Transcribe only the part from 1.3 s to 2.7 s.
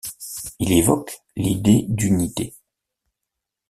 l'idée d'unité.